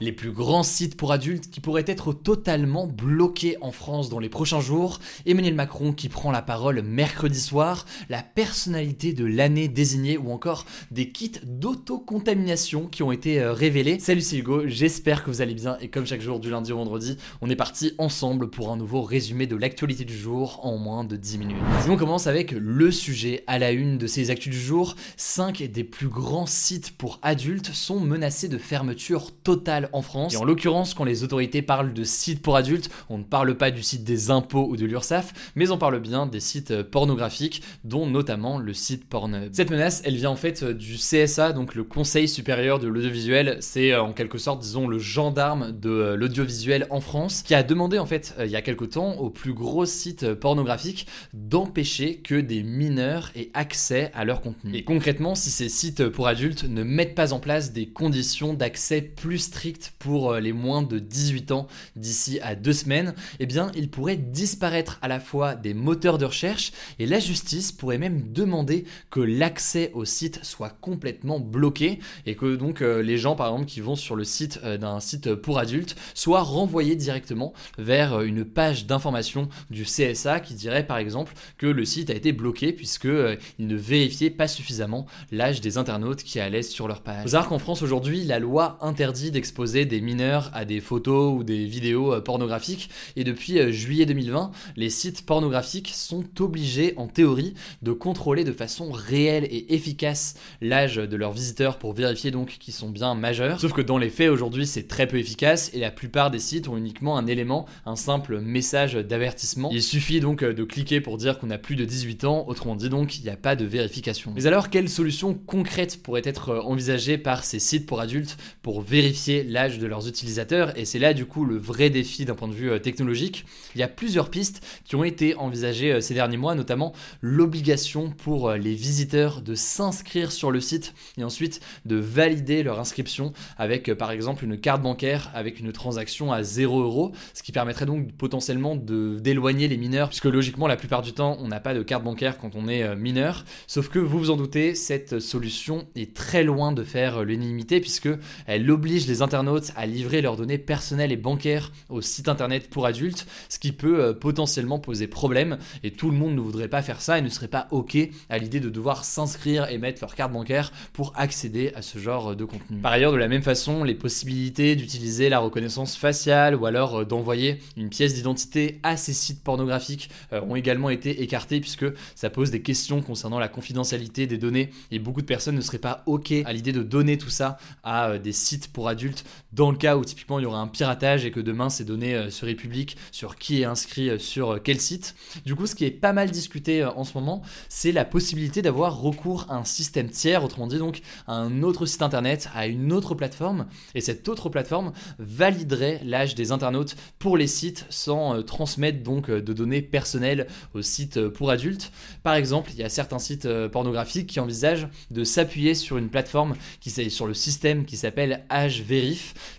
Les 0.00 0.12
plus 0.12 0.30
grands 0.30 0.62
sites 0.62 0.96
pour 0.96 1.10
adultes 1.10 1.50
qui 1.50 1.58
pourraient 1.58 1.84
être 1.88 2.12
totalement 2.12 2.86
bloqués 2.86 3.56
en 3.60 3.72
France 3.72 4.08
dans 4.08 4.20
les 4.20 4.28
prochains 4.28 4.60
jours, 4.60 5.00
Emmanuel 5.26 5.56
Macron 5.56 5.92
qui 5.92 6.08
prend 6.08 6.30
la 6.30 6.40
parole 6.40 6.82
mercredi 6.82 7.40
soir, 7.40 7.84
la 8.08 8.22
personnalité 8.22 9.12
de 9.12 9.24
l'année 9.24 9.66
désignée 9.66 10.16
ou 10.16 10.30
encore 10.30 10.66
des 10.92 11.10
kits 11.10 11.32
d'autocontamination 11.42 12.86
qui 12.86 13.02
ont 13.02 13.10
été 13.10 13.40
euh, 13.40 13.52
révélés. 13.52 13.98
Salut 13.98 14.20
c'est 14.20 14.36
Hugo, 14.36 14.68
j'espère 14.68 15.24
que 15.24 15.30
vous 15.30 15.42
allez 15.42 15.54
bien. 15.54 15.76
Et 15.80 15.88
comme 15.88 16.06
chaque 16.06 16.20
jour 16.20 16.38
du 16.38 16.48
lundi 16.48 16.70
au 16.70 16.76
vendredi, 16.76 17.16
on 17.40 17.50
est 17.50 17.56
parti 17.56 17.94
ensemble 17.98 18.50
pour 18.50 18.70
un 18.70 18.76
nouveau 18.76 19.02
résumé 19.02 19.48
de 19.48 19.56
l'actualité 19.56 20.04
du 20.04 20.16
jour 20.16 20.60
en 20.62 20.78
moins 20.78 21.02
de 21.02 21.16
10 21.16 21.38
minutes. 21.38 21.56
Si 21.82 21.90
on 21.90 21.96
commence 21.96 22.28
avec 22.28 22.52
le 22.52 22.92
sujet. 22.92 23.42
À 23.48 23.58
la 23.58 23.72
une 23.72 23.98
de 23.98 24.06
ces 24.06 24.30
actus 24.30 24.52
du 24.52 24.60
jour, 24.60 24.94
5 25.16 25.64
des 25.64 25.82
plus 25.82 26.08
grands 26.08 26.46
sites 26.46 26.92
pour 26.96 27.18
adultes 27.22 27.72
sont 27.72 27.98
menacés 27.98 28.48
de 28.48 28.58
fermeture 28.58 29.32
totale 29.42 29.87
en 29.92 30.02
France. 30.02 30.34
Et 30.34 30.36
en 30.36 30.44
l'occurrence, 30.44 30.94
quand 30.94 31.04
les 31.04 31.24
autorités 31.24 31.62
parlent 31.62 31.92
de 31.92 32.04
sites 32.04 32.42
pour 32.42 32.56
adultes, 32.56 32.90
on 33.08 33.18
ne 33.18 33.24
parle 33.24 33.56
pas 33.56 33.70
du 33.70 33.82
site 33.82 34.04
des 34.04 34.30
impôts 34.30 34.66
ou 34.68 34.76
de 34.76 34.84
l'URSSAF, 34.84 35.52
mais 35.54 35.70
on 35.70 35.78
parle 35.78 36.00
bien 36.00 36.26
des 36.26 36.40
sites 36.40 36.70
euh, 36.70 36.84
pornographiques, 36.84 37.62
dont 37.84 38.06
notamment 38.06 38.58
le 38.58 38.72
site 38.72 39.08
Pornhub. 39.08 39.50
Cette 39.52 39.70
menace, 39.70 40.02
elle 40.04 40.16
vient 40.16 40.30
en 40.30 40.36
fait 40.36 40.62
euh, 40.62 40.74
du 40.74 40.96
CSA, 40.96 41.52
donc 41.52 41.74
le 41.74 41.84
Conseil 41.84 42.28
supérieur 42.28 42.78
de 42.78 42.88
l'audiovisuel. 42.88 43.58
C'est 43.60 43.92
euh, 43.92 44.02
en 44.02 44.12
quelque 44.12 44.38
sorte, 44.38 44.60
disons, 44.60 44.88
le 44.88 44.98
gendarme 44.98 45.72
de 45.72 46.14
l'audiovisuel 46.14 46.86
en 46.90 47.00
France, 47.00 47.42
qui 47.42 47.54
a 47.54 47.62
demandé 47.62 47.98
en 47.98 48.06
fait, 48.06 48.34
il 48.38 48.50
y 48.50 48.56
a 48.56 48.62
quelque 48.62 48.84
temps, 48.84 49.14
aux 49.14 49.30
plus 49.30 49.52
gros 49.52 49.86
sites 49.86 50.34
pornographiques 50.34 51.06
d'empêcher 51.32 52.16
que 52.16 52.40
des 52.40 52.62
mineurs 52.62 53.30
aient 53.36 53.50
accès 53.54 54.10
à 54.14 54.24
leur 54.24 54.40
contenu. 54.40 54.76
Et 54.76 54.84
concrètement, 54.84 55.34
si 55.34 55.50
ces 55.50 55.68
sites 55.68 56.08
pour 56.08 56.28
adultes 56.28 56.64
ne 56.64 56.82
mettent 56.82 57.14
pas 57.14 57.32
en 57.32 57.40
place 57.40 57.72
des 57.72 57.86
conditions 57.86 58.54
d'accès 58.54 59.02
plus 59.02 59.38
strictes 59.38 59.77
pour 59.98 60.32
euh, 60.32 60.40
les 60.40 60.52
moins 60.52 60.82
de 60.82 60.98
18 60.98 61.52
ans 61.52 61.66
d'ici 61.96 62.38
à 62.40 62.54
deux 62.54 62.72
semaines, 62.72 63.14
eh 63.40 63.46
bien, 63.46 63.70
il 63.74 63.90
pourrait 63.90 64.16
disparaître 64.16 64.98
à 65.02 65.08
la 65.08 65.20
fois 65.20 65.54
des 65.54 65.74
moteurs 65.74 66.18
de 66.18 66.24
recherche 66.24 66.72
et 66.98 67.06
la 67.06 67.18
justice 67.18 67.72
pourrait 67.72 67.98
même 67.98 68.32
demander 68.32 68.84
que 69.10 69.20
l'accès 69.20 69.90
au 69.94 70.04
site 70.04 70.40
soit 70.44 70.70
complètement 70.80 71.40
bloqué 71.40 71.98
et 72.26 72.34
que 72.34 72.56
donc 72.56 72.82
euh, 72.82 73.02
les 73.02 73.18
gens, 73.18 73.36
par 73.36 73.48
exemple, 73.48 73.66
qui 73.66 73.80
vont 73.80 73.96
sur 73.96 74.16
le 74.16 74.24
site 74.24 74.60
euh, 74.64 74.78
d'un 74.78 75.00
site 75.00 75.34
pour 75.34 75.58
adultes 75.58 75.96
soient 76.14 76.42
renvoyés 76.42 76.96
directement 76.96 77.52
vers 77.78 78.20
une 78.20 78.44
page 78.44 78.86
d'information 78.86 79.48
du 79.70 79.84
CSA 79.84 80.40
qui 80.40 80.54
dirait 80.54 80.86
par 80.86 80.98
exemple 80.98 81.32
que 81.56 81.66
le 81.66 81.84
site 81.84 82.10
a 82.10 82.14
été 82.14 82.32
bloqué 82.32 82.72
puisque 82.72 83.06
ne 83.06 83.76
vérifiait 83.76 84.30
pas 84.30 84.48
suffisamment 84.48 85.06
l'âge 85.32 85.60
des 85.60 85.78
internautes 85.78 86.22
qui 86.22 86.40
allaient 86.40 86.62
sur 86.62 86.88
leur 86.88 87.02
page. 87.02 87.30
Qu'en 87.48 87.58
France 87.58 87.82
aujourd'hui, 87.82 88.24
la 88.24 88.38
loi 88.38 88.76
interdit 88.82 89.30
d'exposer 89.30 89.67
des 89.68 90.00
mineurs 90.00 90.50
à 90.54 90.64
des 90.64 90.80
photos 90.80 91.38
ou 91.38 91.44
des 91.44 91.64
vidéos 91.64 92.14
euh, 92.14 92.20
pornographiques. 92.20 92.90
Et 93.16 93.24
depuis 93.24 93.58
euh, 93.58 93.70
juillet 93.70 94.06
2020, 94.06 94.50
les 94.76 94.90
sites 94.90 95.26
pornographiques 95.26 95.92
sont 95.94 96.24
obligés, 96.40 96.94
en 96.96 97.06
théorie, 97.06 97.54
de 97.82 97.92
contrôler 97.92 98.44
de 98.44 98.52
façon 98.52 98.90
réelle 98.90 99.44
et 99.50 99.74
efficace 99.74 100.36
l'âge 100.60 100.96
de 100.96 101.16
leurs 101.16 101.32
visiteurs 101.32 101.78
pour 101.78 101.92
vérifier 101.92 102.30
donc 102.30 102.56
qu'ils 102.58 102.74
sont 102.74 102.90
bien 102.90 103.14
majeurs. 103.14 103.60
Sauf 103.60 103.72
que 103.72 103.82
dans 103.82 103.98
les 103.98 104.10
faits, 104.10 104.30
aujourd'hui, 104.30 104.66
c'est 104.66 104.88
très 104.88 105.06
peu 105.06 105.18
efficace 105.18 105.70
et 105.74 105.80
la 105.80 105.90
plupart 105.90 106.30
des 106.30 106.38
sites 106.38 106.68
ont 106.68 106.76
uniquement 106.76 107.18
un 107.18 107.26
élément, 107.26 107.66
un 107.84 107.96
simple 107.96 108.40
message 108.40 108.94
d'avertissement. 108.94 109.70
Il 109.72 109.82
suffit 109.82 110.20
donc 110.20 110.42
euh, 110.42 110.54
de 110.54 110.64
cliquer 110.64 111.00
pour 111.00 111.18
dire 111.18 111.38
qu'on 111.38 111.50
a 111.50 111.58
plus 111.58 111.76
de 111.76 111.84
18 111.84 112.24
ans, 112.24 112.44
autrement 112.46 112.76
dit 112.76 112.88
donc, 112.88 113.18
il 113.18 113.24
n'y 113.24 113.30
a 113.30 113.36
pas 113.36 113.56
de 113.56 113.64
vérification. 113.64 114.32
Mais 114.34 114.46
alors, 114.46 114.70
quelles 114.70 114.88
solutions 114.88 115.34
concrètes 115.34 116.02
pourraient 116.02 116.22
être 116.24 116.62
envisagées 116.64 117.18
par 117.18 117.44
ces 117.44 117.58
sites 117.58 117.86
pour 117.86 118.00
adultes 118.00 118.38
pour 118.62 118.80
vérifier 118.80 119.44
l'âge 119.44 119.57
de 119.58 119.86
leurs 119.88 120.06
utilisateurs, 120.06 120.78
et 120.78 120.84
c'est 120.84 121.00
là 121.00 121.12
du 121.12 121.26
coup 121.26 121.44
le 121.44 121.56
vrai 121.56 121.90
défi 121.90 122.24
d'un 122.24 122.36
point 122.36 122.46
de 122.46 122.54
vue 122.54 122.70
euh, 122.70 122.78
technologique. 122.78 123.44
Il 123.74 123.80
y 123.80 123.82
a 123.82 123.88
plusieurs 123.88 124.30
pistes 124.30 124.64
qui 124.84 124.94
ont 124.94 125.02
été 125.02 125.34
envisagées 125.34 125.94
euh, 125.94 126.00
ces 126.00 126.14
derniers 126.14 126.36
mois, 126.36 126.54
notamment 126.54 126.92
l'obligation 127.22 128.10
pour 128.10 128.50
euh, 128.50 128.56
les 128.56 128.74
visiteurs 128.74 129.42
de 129.42 129.56
s'inscrire 129.56 130.30
sur 130.30 130.52
le 130.52 130.60
site 130.60 130.94
et 131.18 131.24
ensuite 131.24 131.60
de 131.86 131.96
valider 131.96 132.62
leur 132.62 132.78
inscription 132.78 133.32
avec 133.56 133.92
par 133.94 134.12
exemple 134.12 134.44
une 134.44 134.60
carte 134.60 134.80
bancaire 134.80 135.32
avec 135.34 135.58
une 135.58 135.72
transaction 135.72 136.32
à 136.32 136.44
0 136.44 136.80
euros, 136.80 137.12
ce 137.34 137.42
qui 137.42 137.50
permettrait 137.50 137.86
donc 137.86 138.12
potentiellement 138.12 138.76
d'éloigner 138.76 139.66
les 139.66 139.76
mineurs, 139.76 140.08
puisque 140.08 140.26
logiquement 140.26 140.68
la 140.68 140.76
plupart 140.76 141.02
du 141.02 141.12
temps 141.12 141.36
on 141.40 141.48
n'a 141.48 141.58
pas 141.58 141.74
de 141.74 141.82
carte 141.82 142.04
bancaire 142.04 142.38
quand 142.38 142.54
on 142.54 142.68
est 142.68 142.94
mineur, 142.94 143.44
sauf 143.66 143.88
que 143.88 143.98
vous 143.98 144.20
vous 144.20 144.30
en 144.30 144.36
doutez, 144.36 144.76
cette 144.76 145.18
solution 145.18 145.88
est 145.96 146.14
très 146.14 146.44
loin 146.44 146.70
de 146.70 146.84
faire 146.84 147.24
l'unanimité 147.24 147.80
puisque 147.80 148.08
elle 148.46 148.70
oblige 148.70 149.08
les 149.08 149.20
internautes 149.20 149.37
à 149.76 149.86
livrer 149.86 150.20
leurs 150.20 150.36
données 150.36 150.58
personnelles 150.58 151.12
et 151.12 151.16
bancaires 151.16 151.72
au 151.88 152.00
site 152.00 152.28
internet 152.28 152.68
pour 152.68 152.86
adultes, 152.86 153.26
ce 153.48 153.58
qui 153.58 153.72
peut 153.72 154.00
euh, 154.00 154.12
potentiellement 154.12 154.78
poser 154.78 155.06
problème. 155.06 155.58
Et 155.84 155.92
tout 155.92 156.10
le 156.10 156.16
monde 156.16 156.34
ne 156.34 156.40
voudrait 156.40 156.68
pas 156.68 156.82
faire 156.82 157.00
ça 157.00 157.18
et 157.18 157.22
ne 157.22 157.28
serait 157.28 157.48
pas 157.48 157.68
OK 157.70 157.96
à 158.28 158.38
l'idée 158.38 158.60
de 158.60 158.68
devoir 158.68 159.04
s'inscrire 159.04 159.68
et 159.68 159.78
mettre 159.78 160.00
leur 160.00 160.14
carte 160.14 160.32
bancaire 160.32 160.72
pour 160.92 161.12
accéder 161.16 161.72
à 161.74 161.82
ce 161.82 161.98
genre 161.98 162.34
de 162.34 162.44
contenu. 162.44 162.78
Par 162.78 162.92
ailleurs, 162.92 163.12
de 163.12 163.16
la 163.16 163.28
même 163.28 163.42
façon, 163.42 163.84
les 163.84 163.94
possibilités 163.94 164.74
d'utiliser 164.76 165.28
la 165.28 165.38
reconnaissance 165.38 165.96
faciale 165.96 166.56
ou 166.56 166.66
alors 166.66 166.96
euh, 166.96 167.04
d'envoyer 167.04 167.58
une 167.76 167.90
pièce 167.90 168.14
d'identité 168.14 168.80
à 168.82 168.96
ces 168.96 169.12
sites 169.12 169.42
pornographiques 169.42 170.10
euh, 170.32 170.40
ont 170.42 170.56
également 170.56 170.90
été 170.90 171.22
écartées 171.22 171.60
puisque 171.60 171.86
ça 172.14 172.30
pose 172.30 172.50
des 172.50 172.62
questions 172.62 173.02
concernant 173.02 173.38
la 173.38 173.48
confidentialité 173.48 174.26
des 174.26 174.38
données 174.38 174.70
et 174.90 174.98
beaucoup 174.98 175.20
de 175.20 175.26
personnes 175.26 175.56
ne 175.56 175.60
seraient 175.60 175.78
pas 175.78 176.02
OK 176.06 176.32
à 176.44 176.52
l'idée 176.52 176.72
de 176.72 176.82
donner 176.82 177.18
tout 177.18 177.30
ça 177.30 177.58
à 177.84 178.18
des 178.18 178.32
sites 178.32 178.68
pour 178.72 178.88
adultes 178.88 179.24
dans 179.52 179.70
le 179.70 179.76
cas 179.76 179.96
où 179.96 180.04
typiquement 180.04 180.38
il 180.38 180.42
y 180.42 180.46
aurait 180.46 180.58
un 180.58 180.66
piratage 180.66 181.24
et 181.24 181.30
que 181.30 181.40
demain 181.40 181.70
ces 181.70 181.84
données 181.84 182.14
euh, 182.14 182.30
seraient 182.30 182.54
publiques 182.54 182.96
sur 183.12 183.36
qui 183.36 183.62
est 183.62 183.64
inscrit 183.64 184.10
euh, 184.10 184.18
sur 184.18 184.50
euh, 184.50 184.58
quel 184.62 184.80
site. 184.80 185.14
Du 185.46 185.54
coup, 185.54 185.66
ce 185.66 185.74
qui 185.74 185.84
est 185.84 185.90
pas 185.90 186.12
mal 186.12 186.30
discuté 186.30 186.84
en 186.84 187.04
ce 187.04 187.14
moment, 187.14 187.42
c'est 187.68 187.92
la 187.92 188.04
possibilité 188.04 188.62
d'avoir 188.62 189.00
recours 189.00 189.46
à 189.48 189.56
un 189.56 189.64
système 189.64 190.10
tiers, 190.10 190.44
autrement 190.44 190.66
dit 190.66 190.78
donc 190.78 191.00
à 191.26 191.34
un 191.34 191.62
autre 191.62 191.86
site 191.86 192.02
internet, 192.02 192.50
à 192.54 192.66
une 192.66 192.92
autre 192.92 193.14
plateforme, 193.14 193.66
et 193.94 194.00
cette 194.00 194.28
autre 194.28 194.48
plateforme 194.48 194.92
validerait 195.18 196.00
l'âge 196.04 196.34
des 196.34 196.52
internautes 196.52 196.96
pour 197.18 197.36
les 197.36 197.46
sites 197.46 197.86
sans 197.88 198.42
transmettre 198.42 199.02
donc 199.02 199.30
de 199.30 199.52
données 199.52 199.82
personnelles 199.82 200.46
aux 200.74 200.82
sites 200.82 201.28
pour 201.28 201.50
adultes. 201.50 201.92
Par 202.22 202.34
exemple, 202.34 202.70
il 202.72 202.78
y 202.78 202.84
a 202.84 202.88
certains 202.88 203.18
sites 203.18 203.48
pornographiques 203.68 204.26
qui 204.26 204.40
envisagent 204.40 204.88
de 205.10 205.24
s'appuyer 205.24 205.74
sur 205.74 205.98
une 205.98 206.08
plateforme 206.08 206.54
qui 206.80 206.90
sur 207.08 207.26
le 207.26 207.34
système 207.34 207.84
qui 207.84 207.96
s'appelle 207.96 208.44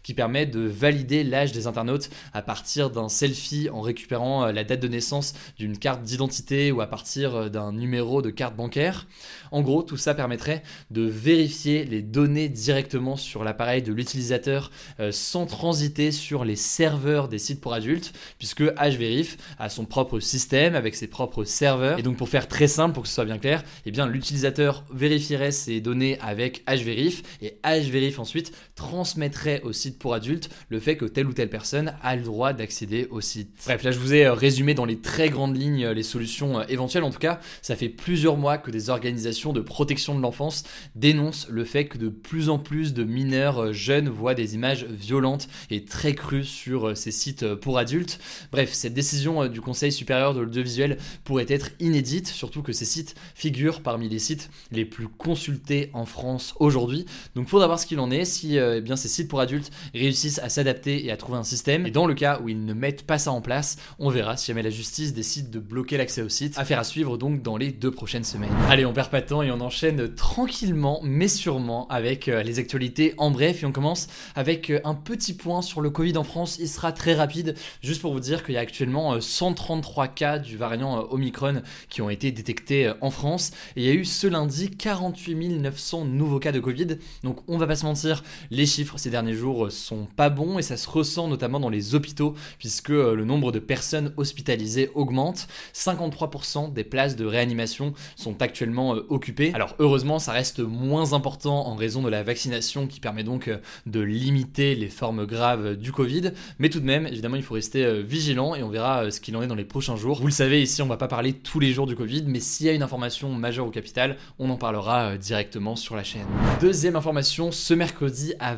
Qui 0.04 0.14
permet 0.14 0.46
de 0.46 0.62
valider 0.62 1.24
l'âge 1.24 1.52
des 1.52 1.68
internautes 1.68 2.10
à 2.34 2.42
partir 2.42 2.90
d'un 2.90 3.10
selfie 3.10 3.70
en 3.70 3.82
récupérant 3.82 4.46
euh, 4.46 4.52
la 4.52 4.64
date 4.64 4.80
de 4.80 4.88
naissance 4.88 5.34
d'une 5.58 5.78
carte 5.78 6.04
d'identité 6.04 6.72
ou 6.72 6.82
à 6.82 6.88
partir 6.88 7.36
euh, 7.36 7.50
d'un 7.50 7.72
numéro 7.74 8.22
de 8.22 8.30
carte 8.30 8.56
bancaire. 8.56 9.08
En 9.52 9.62
gros, 9.62 9.84
tout 9.84 9.98
ça 9.98 10.14
permettrait 10.14 10.64
de 10.92 11.02
vérifier 11.02 11.86
les 11.86 12.02
données 12.02 12.50
directement 12.50 13.16
sur 13.16 13.44
l'appareil 13.44 13.82
de 13.82 13.94
l'utilisateur 13.94 14.72
euh, 15.00 15.12
sans 15.12 15.46
transiter 15.46 16.12
sur 16.12 16.46
les 16.46 16.56
serveurs 16.56 17.28
des 17.28 17.40
sites 17.40 17.62
pour 17.62 17.74
adultes, 17.74 18.14
puisque 18.38 18.62
HVerif 18.62 19.38
a 19.58 19.70
son 19.70 19.86
propre 19.86 20.20
système 20.20 20.76
avec 20.76 20.96
ses 20.96 21.08
propres 21.08 21.44
serveurs. 21.44 22.00
Et 22.00 22.04
donc 22.04 22.18
pour 22.18 22.30
faire 22.30 22.48
très 22.48 22.68
simple, 22.68 22.94
pour 22.94 23.04
que 23.04 23.10
ce 23.10 23.16
soit 23.16 23.26
bien 23.26 23.38
clair, 23.38 23.64
eh 23.86 23.92
bien 23.92 24.08
l'utilisateur 24.08 24.84
vérifierait 24.94 25.52
ses 25.52 25.82
données 25.82 26.18
avec 26.20 26.64
HVerif 26.70 27.24
et 27.42 27.58
HVerif 27.64 28.20
ensuite 28.20 28.52
transmettrait 28.76 29.49
au 29.63 29.74
site 29.74 30.00
pour 30.00 30.13
adultes 30.13 30.50
le 30.69 30.80
fait 30.80 30.98
que 30.98 31.06
telle 31.06 31.28
ou 31.28 31.34
telle 31.34 31.50
personne 31.50 31.94
a 32.01 32.16
le 32.16 32.24
droit 32.24 32.54
d'accéder 32.54 33.07
au 33.12 33.22
site. 33.22 33.50
Bref, 33.66 33.84
là 33.84 33.92
je 33.92 34.00
vous 34.00 34.13
ai 34.13 34.25
euh, 34.25 34.34
résumé 34.34 34.74
dans 34.74 34.86
les 34.86 35.00
très 35.00 35.30
grandes 35.30 35.57
lignes 35.57 35.88
les 35.88 36.04
solutions 36.04 36.62
éventuelles. 36.68 37.04
En 37.04 37.12
tout 37.12 37.19
cas, 37.19 37.40
ça 37.62 37.75
fait 37.75 37.90
plusieurs 37.90 38.38
mois 38.38 38.57
que 38.57 38.72
des 38.72 38.90
organisations 38.90 39.54
de 39.54 39.62
protection 39.62 40.16
de 40.16 40.22
l'enfance 40.22 40.63
dénoncent 40.96 41.48
le 41.50 41.66
fait 41.66 41.86
que 41.86 41.98
de 41.98 42.10
plus 42.10 42.50
en 42.50 42.60
plus 42.60 42.94
de 42.94 43.04
mineurs 43.04 43.74
jeunes 43.74 44.10
voient 44.10 44.36
des 44.36 44.56
images 44.56 44.86
violentes 44.86 45.48
et 45.69 45.86
très 45.86 46.13
crues 46.13 46.44
sur 46.44 46.96
ces 46.96 47.12
sites 47.12 47.56
pour 47.56 47.78
adultes. 47.78 48.19
Bref, 48.51 48.74
cette 48.74 48.94
décision 48.94 49.48
du 49.48 49.62
Conseil 49.62 49.92
supérieur 49.92 50.34
de 50.34 50.42
l'audiovisuel 50.42 50.98
pourrait 51.24 51.46
être 51.50 51.72
inédite, 51.80 52.28
surtout 52.28 52.62
que 52.62 52.74
ces 52.74 52.86
sites 52.86 53.16
figurent 53.36 53.81
parmi 53.81 54.10
les 54.10 54.19
sites 54.19 54.50
les 54.72 54.86
plus 54.86 55.07
consultés 55.07 55.90
en 55.94 56.06
France 56.06 56.56
aujourd'hui. 56.60 57.06
Donc 57.36 57.48
faudra 57.48 57.68
voir 57.68 57.80
ce 57.80 57.86
qu'il 57.86 58.00
en 58.00 58.12
est, 58.12 58.25
si 58.25 58.57
euh, 58.57 58.78
eh 58.78 58.81
bien, 58.81 58.96
ces 58.96 59.07
sites 59.07 59.28
pour 59.28 59.38
adultes 59.39 59.71
réussissent 59.94 60.39
à 60.39 60.50
s'adapter 60.50 61.06
et 61.06 61.12
à 61.12 61.18
trouver 61.18 61.38
un 61.38 61.44
système. 61.44 61.86
Et 61.88 61.91
dans 61.91 62.06
le 62.06 62.13
cas 62.13 62.39
où 62.44 62.50
ils 62.50 62.65
ne 62.65 62.74
mettent 62.74 63.03
pas 63.03 63.18
ça 63.18 63.31
en 63.31 63.41
place, 63.41 63.77
on 63.97 64.09
verra 64.09 64.38
si 64.38 64.47
jamais 64.47 64.62
la 64.62 64.69
justice 64.69 65.13
décide 65.13 65.50
de 65.50 65.59
bloquer 65.59 65.97
l'accès 65.97 66.21
au 66.21 66.30
site. 66.30 66.57
Affaire 66.57 66.80
à 66.80 66.83
suivre 66.83 67.18
donc 67.18 67.41
dans 67.41 67.57
les 67.57 67.71
deux 67.71 67.91
prochaines 67.91 68.24
semaines. 68.24 68.50
Allez, 68.69 68.86
on 68.86 68.94
perd 68.94 69.09
pas 69.09 69.21
de 69.21 69.27
temps 69.27 69.41
et 69.41 69.51
on 69.51 69.62
enchaîne 69.62 70.13
tranquillement 70.13 71.00
mais 71.03 71.27
sûrement 71.27 71.88
avec 71.88 72.27
euh, 72.27 72.44
les 72.44 72.59
actualités 72.59 73.13
en 73.18 73.31
bref. 73.31 73.63
Et 73.63 73.65
on 73.65 73.71
commence 73.71 74.07
avec 74.36 74.69
euh, 74.69 74.80
un 74.83 74.95
petit 74.95 75.33
point 75.33 75.62
sur 75.62 75.81
le 75.81 75.89
Covid 75.89 76.18
en 76.18 76.24
France. 76.24 76.57
Il 76.59 76.68
sera 76.68 76.91
très 76.91 77.13
rapide, 77.13 77.56
juste 77.81 78.01
pour 78.01 78.13
vous 78.13 78.19
dire 78.19 78.44
qu'il 78.44 78.56
y 78.56 78.57
a 78.57 78.62
actuellement 78.62 79.19
133 79.19 80.07
cas 80.07 80.39
du 80.39 80.57
variant 80.57 81.07
Omicron 81.09 81.62
qui 81.89 82.01
ont 82.01 82.09
été 82.09 82.31
détectés 82.31 82.91
en 83.01 83.09
France. 83.09 83.51
Et 83.75 83.81
il 83.81 83.86
y 83.86 83.89
a 83.89 83.94
eu 83.94 84.06
ce 84.06 84.27
lundi 84.27 84.69
48 84.69 85.30
900 85.47 86.06
nouveaux 86.06 86.39
cas 86.39 86.51
de 86.51 86.59
Covid. 86.59 86.97
Donc 87.24 87.39
on 87.47 87.57
va 87.57 87.68
pas 87.68 87.75
se 87.75 87.86
mentir, 87.86 88.24
les 88.51 88.65
chiffres 88.65 88.97
ces 88.97 89.09
derniers 89.09 89.29
jours 89.34 89.72
sont 89.72 90.08
pas 90.16 90.30
bons 90.30 90.60
et 90.60 90.62
ça 90.62 90.78
se 90.78 90.90
ressent 90.90 91.28
notamment 91.28 91.60
dans 91.60 91.70
les 91.70 91.96
hôpitaux 91.96 92.36
puisque 92.58 92.90
euh, 92.90 93.16
le 93.16 93.26
nombre 93.26 93.52
de 93.52 93.60
personnes 93.60 94.14
hospitalisées 94.18 94.90
augmente. 94.96 95.48
53% 95.74 96.74
des 96.74 96.84
places 96.84 97.16
de 97.16 97.26
réanimation 97.26 97.94
sont 98.16 98.42
actuellement 98.42 98.96
euh, 98.96 99.06
occupées. 99.10 99.52
Alors 99.54 99.76
heureusement 99.80 100.20
ça 100.20 100.31
reste 100.31 100.60
moins 100.60 101.14
important 101.14 101.68
en 101.68 101.76
raison 101.76 102.02
de 102.02 102.10
la 102.10 102.24
vaccination 102.24 102.88
qui 102.88 103.00
permet 103.00 103.24
donc 103.24 103.48
euh, 103.48 103.58
de 103.86 104.00
limiter 104.00 104.76
les 104.76 104.90
formes 104.90 105.26
graves 105.26 105.75
du 105.75 105.92
Covid. 105.92 106.32
Mais 106.60 106.70
tout 106.70 106.80
de 106.80 106.86
même, 106.86 107.08
évidemment, 107.08 107.36
il 107.36 107.44
faut 107.44 107.54
rester 107.54 108.04
vigilant 108.04 108.56
et 108.56 108.64
on 108.64 108.70
verra 108.70 109.12
ce 109.12 109.20
qu'il 109.20 109.36
en 109.36 109.42
est 109.42 109.48
dans 109.48 109.56
les 109.56 109.66
prochains 109.66 109.96
jours. 109.96 110.20
Vous 110.20 110.28
le 110.28 110.34
savez, 110.34 110.62
ici 110.62 110.82
on 110.82 110.88
va 110.88 110.98
pas 110.98 111.08
parler 111.08 111.34
tous 111.34 111.60
les 111.60 111.72
jours 111.72 111.88
du 111.88 111.96
Covid, 111.96 112.24
mais 112.28 112.40
s'il 112.40 112.66
y 112.66 112.70
a 112.70 112.74
une 112.74 112.84
information 112.84 113.32
majeure 113.32 113.68
au 113.68 113.72
capital, 113.72 114.18
on 114.38 114.50
en 114.50 114.58
parlera 114.58 115.18
directement 115.18 115.75
sur 115.75 115.96
la 115.96 116.04
chaîne. 116.04 116.25
Deuxième 116.62 116.96
information, 116.96 117.52
ce 117.52 117.74
mercredi 117.74 118.34
à 118.40 118.56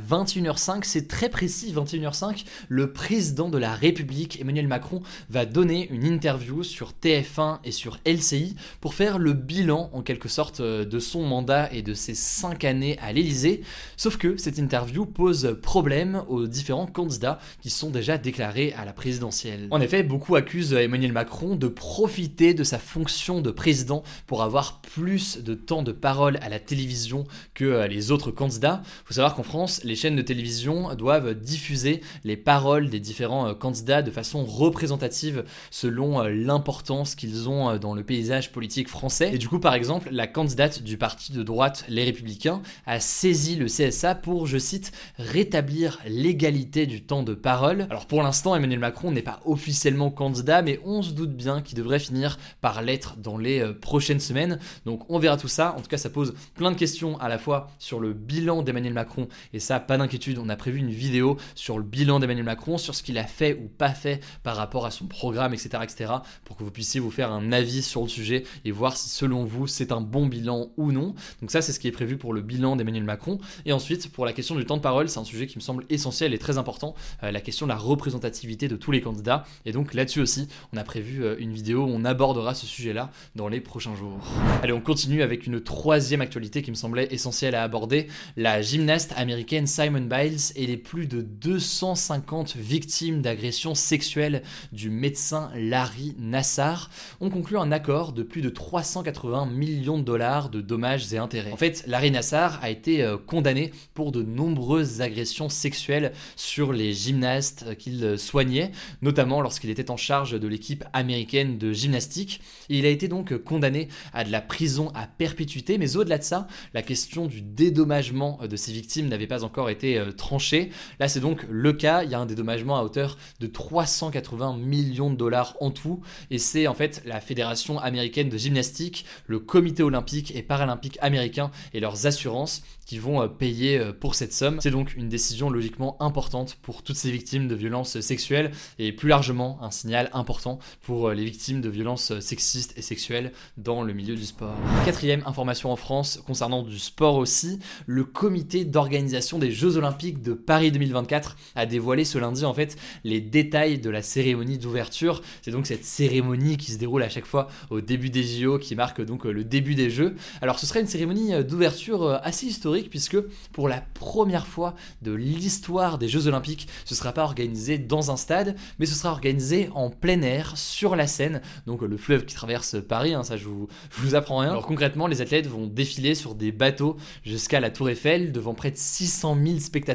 21h05, 0.62 0.82
c'est 0.84 1.08
très 1.08 1.30
précis 1.30 1.74
21h05, 1.74 2.46
le 2.70 2.94
président 2.94 3.50
de 3.50 3.58
la 3.58 3.74
République, 3.74 4.40
Emmanuel 4.40 4.68
Macron, 4.68 5.02
va 5.30 5.46
donner 5.46 5.90
une 5.90 6.06
interview 6.06 6.64
sur 6.64 6.94
TF1 7.02 7.60
et 7.64 7.72
sur 7.72 8.00
LCI 8.06 8.56
pour 8.80 8.94
faire 8.94 9.18
le 9.18 9.34
bilan 9.34 9.90
en 9.94 10.02
quelque 10.02 10.30
sorte 10.30 10.60
euh, 10.60 10.86
de 10.86 11.00
son 11.00 11.24
mandat 11.24 11.72
et 11.74 11.82
de 11.82 11.94
ses 11.94 12.14
5 12.14 12.64
années 12.64 12.98
à 13.00 13.12
l'Elysée. 13.12 13.62
Sauf 13.98 14.18
que 14.18 14.38
cette 14.38 14.58
interview 14.58 15.06
pose 15.06 15.58
problème 15.62 16.24
aux 16.28 16.48
différents 16.48 16.86
candidats 16.86 17.40
qui 17.62 17.70
sont 17.70 17.90
déjà 17.90 18.18
déclarés 18.18 18.74
à 18.74 18.86
la 18.86 18.94
présidentielle. 18.94 19.68
En 19.72 19.82
effet, 19.82 20.04
beaucoup 20.04 20.36
accusent 20.36 20.74
Emmanuel 20.74 21.12
Macron 21.12 21.56
de 21.56 21.68
profiter 21.68 22.54
de 22.54 22.64
sa 22.64 22.78
fonction 22.78 23.42
de 23.42 23.52
président 23.52 24.04
pour 24.28 24.44
avoir 24.44 24.82
plus 24.82 25.40
de 25.40 25.54
temps 25.54 25.84
de 25.84 25.92
parole 25.92 26.38
à 26.42 26.50
la 26.50 26.60
télévision 26.60 27.26
que 27.54 27.66
euh, 27.66 27.88
les 27.88 28.12
autres 28.12 28.32
candidats. 28.32 28.84
Faut 29.06 29.14
savoir 29.14 29.36
qu'en 29.36 29.44
France, 29.44 29.82
les 29.84 29.96
chaînes 29.96 30.16
de 30.16 30.22
télévision 30.22 30.51
doivent 30.98 31.34
diffuser 31.34 32.02
les 32.24 32.38
paroles 32.38 32.90
des 32.90 33.00
différents 33.00 33.48
euh, 33.48 33.54
candidats 33.54 34.02
de 34.02 34.12
façon 34.12 34.44
représentative 34.44 35.44
selon 35.70 36.22
euh, 36.22 36.30
l'importance 36.30 37.16
qu'ils 37.16 37.50
ont 37.50 37.78
dans 37.78 37.94
le 37.94 38.04
paysage 38.04 38.52
politique 38.52 38.88
français. 38.88 39.32
Et 39.34 39.38
du 39.38 39.48
coup, 39.48 39.60
par 39.60 39.74
exemple, 39.74 40.10
la 40.12 40.28
candidate 40.28 40.84
du 40.84 40.98
parti 40.98 41.32
de 41.32 41.44
droite 41.44 41.86
Les 41.88 42.04
Républicains 42.04 42.62
a 42.86 43.00
saisi 43.00 43.56
le 43.56 43.66
CSA 43.66 44.16
pour, 44.16 44.48
je 44.48 44.58
cite, 44.58 44.92
rétablir 45.18 46.00
l'égalité 46.06 46.86
du 46.86 47.02
temps 47.02 47.24
de 47.24 47.34
parole. 47.34 47.88
Alors 47.90 48.08
pour 48.08 48.24
l'instant, 48.24 48.56
Emmanuel 48.56 48.80
Macron 48.80 49.12
n'est 49.12 49.22
pas 49.22 49.40
officiellement 49.46 50.10
candidat, 50.10 50.62
mais 50.62 50.80
on 50.86 51.02
se 51.02 51.12
doute 51.12 51.36
bien 51.36 51.62
qu'il 51.62 51.78
devrait 51.78 52.00
finir 52.00 52.38
par 52.62 52.82
l'être 52.82 53.16
dans 53.18 53.38
les 53.38 53.64
prochaines 53.82 54.20
semaines. 54.20 54.60
Donc 54.86 55.10
on 55.10 55.20
verra 55.20 55.38
tout 55.38 55.48
ça. 55.48 55.76
En 55.78 55.82
tout 55.82 55.88
cas, 55.88 55.98
ça 55.98 56.10
pose 56.10 56.34
plein 56.56 56.72
de 56.72 56.78
questions 56.78 57.20
à 57.20 57.30
la 57.30 57.38
fois 57.38 57.70
sur 57.80 58.00
le 58.00 58.14
bilan 58.14 58.62
d'Emmanuel 58.64 58.94
Macron, 58.94 59.28
et 59.54 59.60
ça, 59.60 59.80
pas 59.80 59.98
d'inquiétude, 59.98 60.38
on 60.42 60.50
a 60.50 60.56
prévu 60.56 60.80
une 60.80 60.90
vidéo 60.90 61.38
sur 61.56 61.78
le 61.78 61.84
bilan 61.84 62.20
d'Emmanuel 62.20 62.46
Macron, 62.46 62.78
sur 62.78 62.96
ce 62.96 63.04
qu'il 63.04 63.18
a 63.18 63.26
fait 63.26 63.54
ou 63.54 63.68
pas 63.68 63.94
fait 63.94 64.22
par 64.44 64.56
rapport 64.56 64.86
à 64.86 64.92
son 64.92 65.06
programme, 65.06 65.54
etc., 65.54 65.70
etc., 65.84 66.14
pour 66.44 66.58
que 66.58 66.64
vous 66.64 66.72
puissiez 66.72 67.00
vous 67.00 67.12
faire 67.12 67.32
un 67.32 67.52
avis 67.52 67.84
sur 67.84 68.02
le 68.02 68.10
sujet 68.10 68.44
et 68.66 68.72
voir 68.72 68.98
si 68.98 69.10
selon 69.10 69.44
vous 69.46 69.68
c'est 69.68 69.92
un 69.92 70.02
bon 70.02 70.26
bilan 70.26 70.72
ou 70.78 70.92
non. 70.92 71.14
Donc 71.42 71.52
ça, 71.52 71.62
c'est 71.62 71.72
ce 71.72 71.80
qui 71.80 71.88
est 71.88 71.92
prévu 71.92 72.18
pour 72.18 72.34
le 72.34 72.42
bilan 72.42 72.76
d'Emmanuel 72.76 73.04
Macron. 73.04 73.40
Et 73.66 73.74
ensuite, 73.74 74.12
pour 74.12 74.26
la 74.26 74.34
question 74.34 74.56
du 74.56 74.66
temps 74.66 74.78
de 74.78 74.82
parole, 74.82 75.10
c'est 75.10 75.20
un 75.20 75.24
sujet 75.24 75.48
qui 75.48 75.58
me 75.58 75.62
semble 75.62 75.86
essentiel 75.90 76.34
et 76.34 76.38
très 76.38 76.58
important, 76.58 76.96
euh, 77.24 77.32
la 77.32 77.42
question 77.42 77.66
de 77.66 77.72
la 77.72 77.78
représentativité 77.78 78.68
de 78.68 78.76
tous 78.76 78.92
les 78.92 79.02
candidats. 79.02 79.44
Et 79.66 79.72
donc 79.72 79.94
là-dessus 79.94 80.22
aussi, 80.22 80.48
on 80.74 80.78
a 80.78 80.84
prévu 80.84 81.24
euh, 81.24 81.36
une 81.40 81.54
vidéo 81.54 81.84
où 81.84 81.90
on 81.90 82.06
abordera 82.06 82.54
ce 82.54 82.66
sujet-là 82.66 83.12
dans 83.36 83.48
les 83.48 83.62
prochains 83.62 83.96
jours. 83.96 84.20
Allez, 84.64 84.74
on 84.74 84.82
continue 84.82 85.22
avec 85.22 85.46
une 85.46 85.62
troisième 85.62 86.22
actualité 86.22 86.62
qui 86.62 86.72
me 86.72 86.76
semblait 86.76 87.08
essentielle 87.12 87.56
à 87.56 87.64
aborder. 87.64 88.08
La 88.38 88.62
gymnaste 88.62 89.14
américaine 89.18 89.68
Simon 89.68 90.02
Biles 90.02 90.21
et 90.22 90.68
les 90.68 90.78
plus 90.78 91.08
de 91.08 91.22
250 91.22 92.56
victimes 92.56 93.24
d'agressions 93.24 93.74
sexuelles 93.74 94.44
du 94.72 94.92
médecin 94.92 95.50
Larry 95.56 96.14
Nassar 96.20 96.92
ont 97.22 97.32
conclu 97.32 97.58
un 97.58 97.72
accord 97.72 98.14
de 98.14 98.22
plus 98.22 98.44
de 98.44 98.50
380 98.50 99.48
millions 99.48 99.98
de 99.98 100.04
dollars 100.04 100.52
de 100.52 100.62
dommages 100.62 101.12
et 101.12 101.18
intérêts. 101.18 101.52
En 101.52 101.58
fait, 101.58 101.84
Larry 101.88 102.12
Nassar 102.12 102.60
a 102.62 102.70
été 102.70 103.02
euh, 103.02 103.18
condamné 103.18 103.72
pour 103.96 104.12
de 104.12 104.22
nombreuses 104.22 105.02
agressions 105.02 105.50
sexuelles 105.50 106.12
sur 106.36 106.72
les 106.72 106.94
gymnastes 106.94 107.76
qu'il 107.78 108.20
soignait, 108.20 108.72
notamment 109.02 109.42
lorsqu'il 109.42 109.72
était 109.72 109.90
en 109.90 109.98
charge 109.98 110.40
de 110.40 110.48
l'équipe 110.48 110.84
américaine 110.94 111.58
de 111.58 111.74
gymnastique. 111.74 112.42
il 112.70 112.86
a 112.86 112.90
été 112.90 113.08
donc 113.08 113.36
condamné 113.40 113.88
à 114.14 114.24
de 114.24 114.32
la 114.32 114.42
prison 114.42 114.92
à 114.94 115.08
perpétuité, 115.08 115.80
mais 115.80 115.98
au-delà 115.98 116.20
de 116.20 116.24
ça, 116.24 116.48
la 116.76 116.84
question 116.84 117.26
du 117.26 117.42
dédommagement 117.42 118.40
de 118.48 118.56
ces 118.56 118.72
victimes 118.72 119.08
n'avait 119.08 119.26
pas 119.26 119.44
encore 119.44 119.72
été 119.72 120.00
euh, 120.12 120.16
tranchée. 120.16 120.70
Là, 121.00 121.08
c'est 121.08 121.20
donc 121.20 121.46
le 121.50 121.74
cas. 121.74 122.04
Il 122.04 122.10
y 122.10 122.16
a 122.16 122.20
un 122.20 122.26
dédommagement 122.26 122.78
à 122.78 122.84
hauteur 122.84 123.18
de 123.40 123.48
380 123.48 124.58
millions 124.58 125.10
de 125.10 125.16
dollars 125.16 125.56
en 125.60 125.72
tout, 125.72 126.02
et 126.30 126.38
c'est 126.38 126.68
en 126.68 126.74
fait 126.74 127.02
la 127.06 127.20
Fédération 127.20 127.80
américaine 127.80 128.30
de 128.30 128.38
gymnastique, 128.38 129.06
le 129.28 129.40
Comité 129.40 129.84
olympique 129.84 130.36
et 130.36 130.44
paralympique 130.44 130.98
américain 131.02 131.52
et 131.74 131.80
leurs 131.80 132.06
assurances 132.06 132.64
qui 132.86 132.98
vont 132.98 133.22
euh, 133.22 133.28
payer 133.28 133.78
euh, 133.78 133.94
pour 133.94 134.16
cette 134.16 134.34
somme. 134.34 134.60
C'est 134.62 134.72
donc 134.72 134.96
une 134.96 135.10
décision 135.10 135.50
logiquement 135.50 135.98
importante 136.02 136.58
pour 136.62 136.84
toutes 136.84 136.96
ces 136.96 137.12
victimes 137.12 137.48
de 137.48 137.56
violences 137.56 138.00
sexuelles 138.00 138.52
et 138.80 138.92
plus 138.92 139.10
largement 139.10 139.58
un 139.62 139.72
signal 139.72 140.10
important 140.14 140.60
pour 140.82 141.12
les 141.12 141.24
victimes 141.24 141.62
de 141.62 141.70
violences 141.70 142.20
sexistes 142.20 142.78
et 142.78 142.82
sexuelles 142.82 143.32
dans 143.58 143.84
le 143.84 143.94
milieu 143.94 144.16
du 144.16 144.26
sport. 144.26 144.56
Quatrième 144.86 145.24
information 145.26 145.72
en 145.72 145.76
France 145.76 146.22
concernant 146.26 146.64
du 146.64 146.80
sport 146.80 147.16
aussi, 147.16 147.60
le 147.86 148.04
comité 148.04 148.66
d'organisation 148.66 149.40
des 149.40 149.52
Jeux 149.52 149.78
Olympiques 149.78 150.01
de 150.02 150.34
Paris 150.34 150.72
2024 150.72 151.38
a 151.56 151.66
dévoilé 151.68 152.06
ce 152.06 152.18
lundi 152.18 152.44
en 152.44 152.54
fait 152.54 152.76
les 153.04 153.22
détails 153.22 153.78
de 153.78 153.90
la 153.90 154.02
cérémonie 154.02 154.58
d'ouverture. 154.58 155.22
C'est 155.44 155.52
donc 155.52 155.68
cette 155.68 155.86
cérémonie 155.86 156.58
qui 156.58 156.72
se 156.72 156.78
déroule 156.78 157.04
à 157.04 157.10
chaque 157.10 157.26
fois 157.26 157.48
au 157.70 157.82
début 157.82 158.10
des 158.10 158.24
JO 158.24 158.58
qui 158.58 158.76
marque 158.76 159.02
donc 159.06 159.26
le 159.26 159.44
début 159.44 159.76
des 159.76 159.90
Jeux. 159.90 160.16
Alors 160.42 160.58
ce 160.58 160.66
sera 160.66 160.80
une 160.80 160.88
cérémonie 160.88 161.44
d'ouverture 161.44 162.20
assez 162.24 162.48
historique 162.48 162.90
puisque 162.90 163.20
pour 163.54 163.70
la 163.70 163.82
première 163.94 164.48
fois 164.48 164.76
de 165.04 165.12
l'histoire 165.12 166.00
des 166.00 166.08
Jeux 166.08 166.28
Olympiques, 166.28 166.68
ce 166.86 166.96
sera 166.96 167.12
pas 167.12 167.24
organisé 167.24 167.78
dans 167.78 168.10
un 168.10 168.18
stade, 168.18 168.56
mais 168.80 168.88
ce 168.88 168.96
sera 168.96 169.12
organisé 169.12 169.70
en 169.76 169.92
plein 169.92 170.22
air 170.24 170.58
sur 170.58 170.96
la 170.96 171.06
Seine, 171.06 171.42
donc 171.68 171.84
le 171.84 171.98
fleuve 171.98 172.26
qui 172.26 172.34
traverse 172.34 172.78
Paris. 172.88 173.14
Hein, 173.14 173.24
ça 173.24 173.38
je 173.38 173.46
vous, 173.46 173.68
je 173.96 174.02
vous 174.02 174.16
apprends 174.16 174.38
rien. 174.38 174.52
Alors 174.52 174.66
concrètement, 174.66 175.06
les 175.06 175.22
athlètes 175.22 175.48
vont 175.48 175.68
défiler 175.68 176.16
sur 176.16 176.34
des 176.34 176.52
bateaux 176.52 176.98
jusqu'à 177.24 177.60
la 177.60 177.70
Tour 177.70 177.90
Eiffel 177.90 178.32
devant 178.32 178.54
près 178.54 178.72
de 178.72 178.78
600 178.78 179.38
000 179.46 179.60
spectateurs 179.60 179.91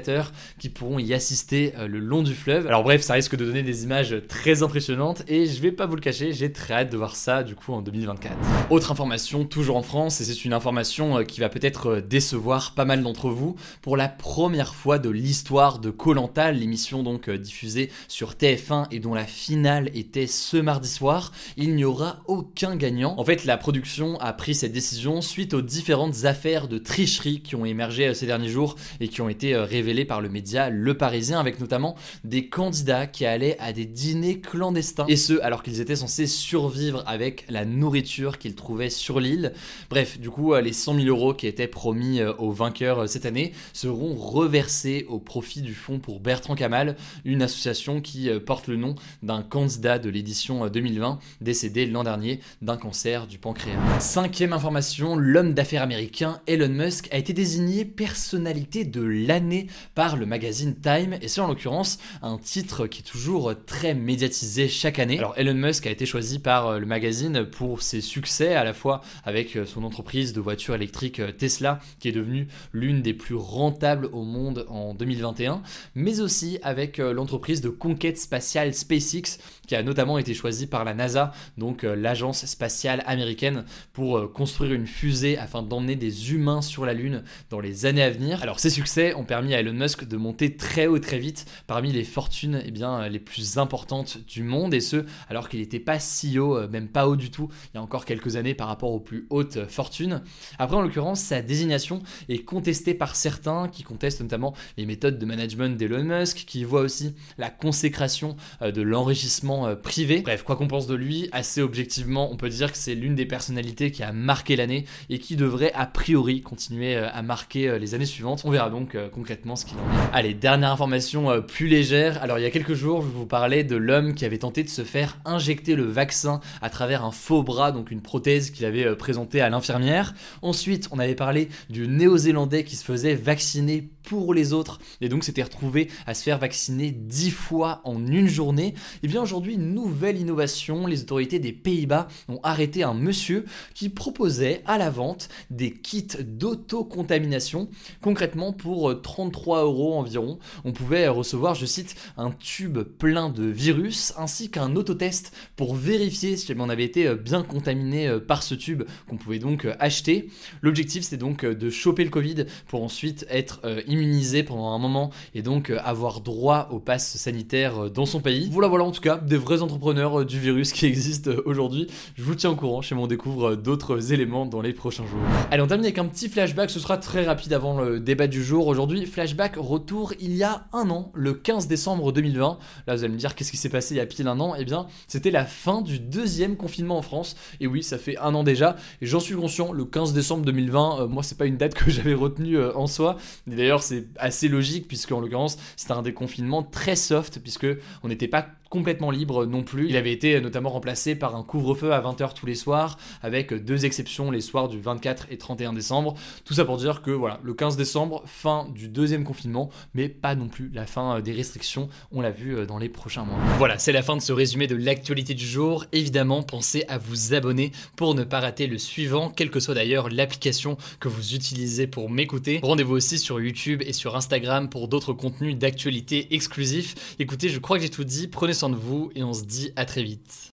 qui 0.59 0.69
pourront 0.69 0.99
y 0.99 1.15
assister 1.15 1.73
euh, 1.77 1.89
le 1.89 1.99
long 1.99 2.23
du 2.23 2.35
fleuve. 2.35 2.67
Alors 2.67 2.83
bref, 2.83 3.03
ça 3.03 3.15
risque 3.15 3.37
de 3.37 3.45
donner 3.45 3.63
des 3.63 3.85
images 3.85 4.17
très 4.29 4.63
impressionnantes 4.63 5.23
et 5.29 5.47
je 5.47 5.61
vais 5.61 5.73
pas 5.73 5.87
vous 5.87 5.97
le 5.97 6.01
cacher, 6.01 6.33
j'ai 6.33 6.53
très 6.53 6.75
hâte 6.75 6.91
de 6.91 6.97
voir 6.97 7.17
ça 7.17 7.43
du 7.43 7.55
coup 7.55 7.73
en 7.73 7.83
2024. 7.83 8.35
Autre 8.71 8.93
information, 8.93 9.45
toujours 9.45 9.77
en 9.77 9.83
France, 9.83 10.21
et 10.21 10.25
c'est 10.25 10.45
une 10.45 10.53
information 10.53 11.19
euh, 11.19 11.23
qui 11.25 11.41
va 11.41 11.49
peut-être 11.49 11.87
euh, 11.87 12.01
décevoir 12.01 12.75
pas 12.75 12.85
mal 12.85 13.03
d'entre 13.03 13.31
vous. 13.31 13.57
Pour 13.83 13.97
la 13.97 14.09
première 14.09 14.75
fois 14.75 14.99
de 14.99 15.11
l'histoire 15.11 15.79
de 15.79 15.91
Colanta, 15.91 16.53
l'émission 16.53 17.03
donc 17.03 17.31
diffusée 17.31 17.91
sur 18.09 18.33
TF1 18.33 18.87
et 18.91 19.01
dont 19.01 19.15
la 19.15 19.25
finale 19.25 19.91
était 19.95 20.27
ce 20.27 20.57
mardi 20.57 20.89
soir, 20.89 21.33
il 21.57 21.75
n'y 21.75 21.85
aura 21.85 22.21
aucun 22.27 22.77
gagnant. 22.77 23.15
En 23.19 23.25
fait, 23.25 23.45
la 23.45 23.57
production 23.57 24.19
a 24.21 24.33
pris 24.33 24.55
cette 24.55 24.73
décision 24.73 25.21
suite 25.21 25.55
aux 25.55 25.63
différentes 25.63 26.25
affaires 26.25 26.69
de 26.69 26.79
tricherie 26.79 27.41
qui 27.41 27.57
ont 27.57 27.65
émergé 27.65 28.13
ces 28.15 28.27
derniers 28.27 28.49
jours 28.49 28.77
et 29.01 29.09
qui 29.09 29.21
ont 29.21 29.29
été 29.29 29.57
révélées 29.57 29.86
révélé 29.87 30.05
par 30.05 30.21
le 30.21 30.29
média 30.29 30.69
Le 30.69 30.97
Parisien, 30.97 31.39
avec 31.39 31.61
notamment 31.61 31.95
des 32.25 32.49
candidats 32.49 33.07
qui 33.07 33.25
allaient 33.25 33.57
à 33.61 33.73
des 33.73 33.85
dîners 33.85 34.41
clandestins, 34.41 35.07
et 35.07 35.15
ce 35.15 35.41
alors 35.43 35.63
qu'ils 35.63 35.81
étaient 35.81 35.95
censés 35.95 36.27
survivre 36.27 37.05
avec 37.07 37.45
la 37.49 37.65
nourriture 37.65 38.39
qu'ils 38.39 38.57
trouvaient 38.57 38.91
sur 38.91 39.21
l'île. 39.21 39.53
Bref, 39.89 40.19
du 40.19 40.29
coup, 40.29 40.57
les 40.57 40.73
100 40.73 40.97
000 40.97 41.07
euros 41.07 41.35
qui 41.35 41.47
étaient 41.47 41.69
promis 41.69 42.21
aux 42.21 42.51
vainqueurs 42.51 43.09
cette 43.09 43.27
année 43.27 43.53
seront 43.73 44.17
reversés 44.17 45.07
au 45.09 45.21
profit 45.21 45.63
du 45.63 45.73
fonds 45.73 46.01
pour 46.01 46.19
Bertrand 46.19 46.57
Kamal, 46.57 46.97
une 47.25 47.43
association 47.43 48.01
qui 48.01 48.29
porte 48.45 48.67
le 48.67 48.75
nom 48.75 48.97
d'un 49.23 49.43
candidat 49.43 50.01
de 50.01 50.11
l'édition 50.11 50.67
2020 50.67 51.21
décédé 51.41 51.87
l'an 51.87 52.03
dernier 52.03 52.41
d'un 52.61 52.77
cancer 52.77 53.29
du 53.29 53.39
pancréas. 53.39 54.01
Cinquième 54.01 54.53
information, 54.53 55.15
l'homme 55.15 55.55
d'affaires 55.55 55.83
américain 55.83 56.41
Elon 56.49 56.71
Musk 56.71 57.09
a 57.13 57.19
été 57.19 57.33
désigné 57.33 57.85
personnalité 57.85 58.85
de 58.85 59.03
l'année 59.03 59.69
par 59.95 60.17
le 60.17 60.27
magazine 60.27 60.75
Time, 60.81 61.17
et 61.21 61.29
c'est 61.29 61.41
en 61.41 61.49
l'occurrence 61.49 61.99
un 62.23 62.39
titre 62.39 62.87
qui 62.87 63.01
est 63.01 63.05
toujours 63.05 63.55
très 63.67 63.95
médiatisé 63.95 64.69
chaque 64.69 64.99
année. 64.99 65.19
Alors 65.19 65.35
Elon 65.37 65.55
Musk 65.55 65.87
a 65.87 65.91
été 65.91 66.07
choisi 66.07 66.39
par 66.39 66.67
euh, 66.69 66.79
le 66.79 66.87
magazine 66.87 67.45
pour 67.45 67.83
ses 67.83 68.01
succès 68.01 68.55
à 68.55 68.65
la 68.65 68.73
fois 68.73 69.01
avec 69.25 69.57
euh, 69.57 69.65
son 69.65 69.85
entreprise 69.85 70.33
de 70.33 70.41
voitures 70.41 70.75
électriques 70.75 71.21
euh, 71.21 71.33
Tesla, 71.33 71.81
qui 71.99 72.09
est 72.09 72.13
devenue 72.13 72.49
l'une 72.73 73.03
des 73.03 73.15
plus 73.15 73.35
rentables 73.35 74.09
au 74.13 74.23
monde 74.23 74.67
en 74.69 74.95
2021, 74.95 75.63
mais 75.95 76.21
aussi 76.21 76.59
avec 76.63 76.99
l'entreprise 76.99 77.61
de 77.61 77.69
conquête 77.69 78.19
spatiale 78.19 78.75
SpaceX, 78.75 79.39
qui 79.67 79.75
a 79.75 79.83
notamment 79.83 80.19
été 80.19 80.35
choisie 80.35 80.67
par 80.67 80.85
la 80.85 80.95
NASA, 80.95 81.33
donc 81.59 81.83
l'agence 81.83 82.47
spatiale 82.47 83.03
américaine, 83.07 83.65
pour 83.93 84.33
construire 84.33 84.73
une 84.73 84.87
fusée 84.87 85.39
afin 85.39 85.63
d'emmener 85.63 85.97
des 85.97 86.33
humains 86.33 86.63
sur 86.63 86.87
la 86.87 86.95
Lune 86.95 87.23
dans 87.51 87.61
les 87.61 87.87
années 87.87 88.03
à 88.03 88.11
venir. 88.11 88.43
Alors 88.43 88.61
ces 88.61 88.71
succès 88.71 89.15
ont 89.15 89.25
permis 89.25 89.55
à 89.55 89.63
Elon 89.67 89.79
Musk 89.79 90.05
de 90.05 90.17
monter 90.17 90.57
très 90.57 90.87
haut 90.87 90.99
très 90.99 91.19
vite 91.19 91.47
parmi 91.67 91.93
les 91.93 92.05
fortunes 92.05 92.63
eh 92.65 92.71
bien, 92.71 93.09
les 93.09 93.19
plus 93.19 93.59
importantes 93.59 94.19
du 94.27 94.43
monde, 94.43 94.75
et 94.75 94.81
ce 94.81 95.05
alors 95.29 95.49
qu'il 95.49 95.61
n'était 95.61 95.81
pas 95.81 95.99
si 95.99 96.39
haut, 96.39 96.57
euh, 96.57 96.69
même 96.69 96.89
pas 96.89 97.09
haut 97.09 97.17
du 97.17 97.31
tout, 97.31 97.49
il 97.73 97.77
y 97.77 97.79
a 97.79 97.83
encore 97.83 98.05
quelques 98.05 98.37
années 98.37 98.55
par 98.55 98.69
rapport 98.69 98.93
aux 98.93 99.01
plus 99.01 99.27
hautes 99.31 99.67
fortunes. 99.69 100.23
Après 100.59 100.77
en 100.77 100.83
l'occurrence, 100.83 101.21
sa 101.21 101.43
désignation 101.43 102.03
est 102.29 102.45
contestée 102.45 102.95
par 102.95 103.17
certains 103.17 103.69
qui 103.69 103.83
contestent 103.83 104.21
notamment 104.21 104.55
les 104.77 104.87
méthodes 104.87 105.19
de 105.19 105.27
management 105.27 105.77
d'Elon 105.77 106.05
Musk, 106.05 106.45
qui 106.47 106.65
voient 106.65 106.83
aussi 106.83 107.15
la 107.39 107.51
consécration 107.51 108.37
euh, 108.63 108.71
de 108.71 108.83
l'enrichissement 108.83 109.67
euh, 109.67 109.75
privé. 109.75 110.23
Bref, 110.23 110.43
quoi 110.43 110.57
qu'on 110.57 110.69
pense 110.69 110.87
de 110.87 110.95
lui, 110.95 111.29
assez 111.33 111.61
objectivement, 111.61 112.31
on 112.33 112.37
peut 112.37 112.49
dire 112.49 112.73
que 112.73 112.79
c'est 112.79 112.95
l'une 112.95 113.15
des 113.15 113.27
personnalités 113.27 113.91
qui 113.91 114.03
a 114.03 114.13
marqué 114.13 114.57
l'année 114.57 114.85
et 115.11 115.19
qui 115.19 115.37
devrait 115.37 115.73
a 115.75 115.87
priori 115.87 116.43
continuer 116.43 116.97
euh, 116.97 117.09
à 117.13 117.23
marquer 117.23 117.69
euh, 117.69 117.79
les 117.79 117.95
années 117.95 118.07
suivantes. 118.07 118.43
On 118.45 118.51
verra 118.51 118.71
donc 118.71 118.95
euh, 118.95 119.09
concrètement 119.09 119.56
qu'il 119.65 119.79
en 119.79 119.81
est. 119.81 120.15
Allez, 120.15 120.35
dernière 120.35 120.71
information 120.71 121.43
plus 121.43 121.69
légère. 121.69 122.23
Alors 122.23 122.39
il 122.39 122.43
y 122.43 122.47
a 122.47 122.51
quelques 122.51 122.75
jours, 122.75 123.03
je 123.03 123.09
vous 123.09 123.27
parlais 123.27 123.65
de 123.65 123.77
l'homme 123.77 124.15
qui 124.15 124.25
avait 124.25 124.39
tenté 124.39 124.63
de 124.63 124.69
se 124.69 124.85
faire 124.85 125.19
injecter 125.25 125.75
le 125.75 125.85
vaccin 125.85 126.41
à 126.63 126.71
travers 126.71 127.05
un 127.05 127.11
faux 127.11 127.43
bras, 127.43 127.73
donc 127.73 127.91
une 127.91 128.03
prothèse 128.03 128.51
qu'il 128.51 128.65
avait 128.65 128.95
présentée 128.97 129.41
à 129.41 129.49
l'infirmière. 129.49 130.15
Ensuite, 130.43 130.89
on 130.93 130.99
avait 130.99 131.15
parlé 131.15 131.49
du 131.71 131.89
néo-zélandais 131.89 132.65
qui 132.65 132.77
se 132.77 132.85
faisait 132.85 133.15
vacciner 133.15 133.89
pour 134.07 134.33
les 134.33 134.53
autres 134.53 134.79
et 135.01 135.09
donc 135.09 135.25
s'était 135.25 135.43
retrouvé 135.43 135.91
à 136.07 136.15
se 136.15 136.23
faire 136.23 136.39
vacciner 136.39 136.91
10 136.91 137.31
fois 137.31 137.81
en 137.85 138.07
une 138.07 138.29
journée. 138.29 138.69
Et 138.69 138.75
eh 139.03 139.09
bien 139.09 139.21
aujourd'hui, 139.21 139.59
nouvelle 139.59 140.19
innovation, 140.19 140.87
les 140.87 141.03
autorités 141.03 141.39
des 141.39 141.53
Pays-Bas 141.53 142.09
ont 142.29 142.41
arrêté 142.43 142.83
un 142.83 142.95
monsieur 142.95 143.45
qui 143.75 143.89
proposait 143.89 144.63
à 144.65 144.79
la 144.79 144.91
vente 144.91 145.29
des 145.51 145.73
kits 145.73 146.07
d'auto-contamination. 146.21 147.69
Concrètement, 148.01 148.53
pour 148.53 149.01
33 149.03 149.36
euros 149.45 149.95
environ, 149.99 150.39
on 150.65 150.73
pouvait 150.73 151.09
recevoir, 151.09 151.55
je 151.55 151.67
cite, 151.67 151.97
un 152.17 152.31
tube 152.31 152.79
plein 152.81 153.29
de 153.29 153.45
virus 153.45 154.13
ainsi 154.17 154.51
qu'un 154.51 154.77
autotest 154.77 155.33
pour 155.57 155.75
vérifier 155.75 156.37
si 156.37 156.53
on 156.59 156.69
avait 156.69 156.85
été 156.85 157.15
bien 157.15 157.43
contaminé 157.43 158.19
par 158.27 158.43
ce 158.43 158.55
tube 158.55 158.83
qu'on 159.09 159.17
pouvait 159.17 159.39
donc 159.39 159.67
acheter. 159.79 160.29
L'objectif, 160.63 161.05
c'est 161.05 161.17
donc 161.17 161.45
de 161.45 161.71
choper 161.71 162.05
le 162.05 162.11
Covid 162.11 162.47
pour 162.67 162.83
ensuite 162.83 163.27
être 163.29 163.61
immunisé 163.87 164.43
pendant 164.43 164.71
un 164.71 164.79
moment 164.79 165.11
et 165.35 165.43
donc 165.43 165.71
avoir 165.71 166.21
droit 166.21 166.69
au 166.71 166.79
pass 166.79 167.17
sanitaire 167.17 167.91
dans 167.91 168.07
son 168.07 168.21
pays. 168.21 168.49
Voilà, 168.51 168.69
voilà 168.69 168.85
en 168.85 168.91
tout 168.91 169.01
cas 169.01 169.19
des 169.19 169.37
vrais 169.37 169.63
entrepreneurs 169.63 170.25
du 170.25 170.39
virus 170.39 170.73
qui 170.73 170.87
existent 170.87 171.31
aujourd'hui. 171.45 171.87
Je 172.17 172.23
vous 172.23 172.35
tiens 172.35 172.51
au 172.51 172.57
courant 172.57 172.83
chez 172.83 172.95
mon 172.95 173.07
découvre 173.07 173.55
d'autres 173.57 174.13
éléments 174.13 174.47
dans 174.47 174.61
les 174.61 174.73
prochains 174.73 175.07
jours. 175.07 175.21
Allez, 175.51 175.63
on 175.63 175.67
termine 175.67 175.85
avec 175.85 175.99
un 175.99 176.07
petit 176.07 176.29
flashback, 176.29 176.71
ce 176.71 176.81
sera 176.81 176.97
très 176.99 177.25
rapide 177.25 177.53
avant 177.53 177.81
le 177.81 178.01
débat 178.01 178.27
du 178.27 178.43
jour. 178.43 178.67
Aujourd'hui, 178.67 179.07
retour 179.57 180.13
il 180.21 180.35
y 180.37 180.43
a 180.43 180.67
un 180.73 180.91
an, 180.91 181.11
le 181.15 181.35
15 181.35 181.67
décembre 181.67 182.13
2020. 182.13 182.59
Là, 182.87 182.95
vous 182.95 183.05
allez 183.05 183.13
me 183.13 183.19
dire 183.19 183.35
qu'est-ce 183.35 183.51
qui 183.51 183.57
s'est 183.57 183.69
passé 183.69 183.95
il 183.95 183.99
y 183.99 184.01
a 184.01 184.07
pile 184.07 184.29
un 184.29 184.41
an? 184.41 184.55
Eh 184.59 184.65
bien, 184.65 184.87
c'était 185.09 185.31
la 185.31 185.45
fin 185.45 185.83
du 185.83 185.99
deuxième 185.99 186.57
confinement 186.57 186.99
en 186.99 187.03
France. 187.03 187.37
Et 187.61 187.67
oui, 187.67 187.83
ça 187.83 187.99
fait 187.99 188.17
un 188.19 188.35
an 188.35 188.43
déjà. 188.43 188.77
Et 189.01 189.07
j'en 189.07 189.21
suis 189.21 189.35
conscient, 189.35 189.73
le 189.73 189.85
15 189.85 190.13
décembre 190.13 190.45
2020, 190.45 191.01
euh, 191.01 191.07
moi, 191.09 191.23
c'est 191.23 191.39
pas 191.39 191.47
une 191.47 191.57
date 191.57 191.75
que 191.75 191.91
j'avais 191.91 192.15
retenue 192.15 192.59
euh, 192.59 192.77
en 192.77 192.87
soi. 192.87 193.17
D'ailleurs, 193.47 193.83
c'est 193.83 194.09
assez 194.19 194.49
logique, 194.49 194.89
puisque 194.89 195.13
en 195.13 195.21
l'occurrence, 195.21 195.59
c'était 195.77 195.93
un 195.93 196.03
déconfinement 196.03 196.63
très 196.63 196.97
soft, 196.97 197.41
puisque 197.41 197.67
on 198.03 198.09
n'était 198.09 198.29
pas 198.29 198.47
complètement 198.71 199.11
libre 199.11 199.47
non 199.47 199.63
plus. 199.63 199.89
Il 199.89 199.97
avait 199.97 200.13
été 200.13 200.41
notamment 200.41 200.71
remplacé 200.71 201.15
par 201.15 201.37
un 201.37 201.43
couvre-feu 201.43 201.93
à 201.93 202.01
20h 202.01 202.35
tous 202.35 202.47
les 202.47 202.55
soirs, 202.55 202.99
avec 203.23 203.53
deux 203.53 203.85
exceptions 203.85 204.31
les 204.31 204.41
soirs 204.41 204.69
du 204.69 204.81
24 204.81 205.27
et 205.31 205.39
31 205.39 205.73
décembre. 205.73 206.15
Tout 206.45 206.55
ça 206.55 206.65
pour 206.65 206.77
dire 206.77 207.03
que 207.03 207.11
voilà, 207.11 207.41
le 207.43 207.55
15 207.55 207.77
décembre, 207.77 208.23
fin 208.27 208.67
du 208.75 208.89
deuxième 208.89 209.25
confinement, 209.25 209.71
mais 209.95 210.09
pas 210.09 210.35
non 210.35 210.49
plus 210.49 210.71
la 210.73 210.87
fin 210.87 211.17
euh, 211.17 211.21
des 211.21 211.33
restrictions, 211.33 211.89
on 212.13 212.21
l'a 212.21 212.31
vu 212.31 212.57
euh, 212.57 212.67
dans 212.67 212.79
les 212.79 212.89
prochains 212.89 213.25
mois. 213.25 213.39
Voilà, 213.59 213.79
c'est 213.79 213.93
la 213.93 214.03
fin 214.03 214.17
de 214.17 214.23
ce 214.23 214.33
résumé 214.33 214.67
de 214.67 214.77
l'actualité 214.77 215.35
du 215.35 215.47
jour. 215.47 215.85
Évidemment, 215.93 216.43
pensez 216.43 216.85
à 216.89 216.99
vous 216.99 217.35
abonner 217.35 217.73
pour 217.97 218.15
ne 218.15 218.25
pas 218.25 218.41
rater 218.41 218.67
le 218.67 218.79
suivant, 218.79 219.31
quelle 219.31 219.51
que 219.51 219.61
soit 219.61 219.75
d'ailleurs 219.75 220.09
l'application 220.09 220.77
que 221.01 221.09
vous 221.09 221.35
utilisez 221.35 221.87
pour 221.87 222.11
m'écouter. 222.11 222.61
Rendez-vous 222.63 222.95
aussi 222.95 223.19
sur 223.19 223.41
YouTube 223.41 223.83
et 223.85 223.93
sur 223.93 224.17
Instagram 224.17 224.69
pour 224.69 224.89
d'autres 224.89 225.13
contenus 225.13 225.57
d'actualité 225.57 226.35
exclusifs. 226.35 227.17
Écoutez, 227.19 227.49
je 227.49 227.59
crois 227.59 227.77
que 227.77 227.83
j'ai 227.83 227.91
tout 227.91 228.05
dit, 228.05 228.29
prenez 228.29 228.55
soin 228.57 228.71
de 228.71 228.77
vous 228.77 229.11
et 229.15 229.23
on 229.23 229.35
se 229.35 229.45
dit 229.45 229.71
à 229.77 229.85
très 229.85 230.03
vite. 230.03 230.51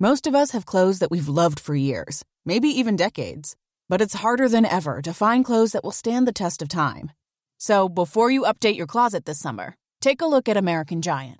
Most 0.00 0.26
of 0.26 0.34
us 0.34 0.50
have 0.50 0.66
clothes 0.66 0.98
that 0.98 1.10
we've 1.10 1.28
loved 1.28 1.60
for 1.60 1.74
years, 1.74 2.24
maybe 2.44 2.68
even 2.68 2.96
decades. 2.96 3.56
But 3.88 4.00
it's 4.00 4.14
harder 4.14 4.48
than 4.48 4.66
ever 4.66 5.00
to 5.02 5.14
find 5.14 5.44
clothes 5.44 5.72
that 5.72 5.84
will 5.84 5.92
stand 5.92 6.26
the 6.26 6.32
test 6.32 6.62
of 6.62 6.68
time. 6.68 7.12
So 7.58 7.88
before 7.88 8.30
you 8.30 8.42
update 8.42 8.76
your 8.76 8.86
closet 8.86 9.24
this 9.24 9.38
summer, 9.38 9.76
take 10.00 10.20
a 10.20 10.26
look 10.26 10.48
at 10.48 10.56
American 10.56 11.00
Giant. 11.00 11.38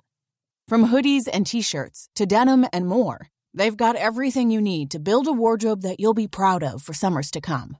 From 0.67 0.87
hoodies 0.87 1.27
and 1.31 1.45
t-shirts 1.45 2.07
to 2.15 2.25
denim 2.25 2.65
and 2.71 2.87
more, 2.87 3.27
they've 3.53 3.75
got 3.75 3.95
everything 3.95 4.49
you 4.49 4.61
need 4.61 4.89
to 4.91 4.99
build 4.99 5.27
a 5.27 5.33
wardrobe 5.33 5.81
that 5.81 5.99
you'll 5.99 6.13
be 6.13 6.27
proud 6.27 6.63
of 6.63 6.81
for 6.81 6.93
summers 6.93 7.29
to 7.31 7.41
come. 7.41 7.77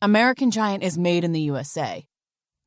American 0.00 0.50
Giant 0.50 0.82
is 0.82 0.96
made 0.96 1.22
in 1.22 1.32
the 1.32 1.42
USA 1.42 2.07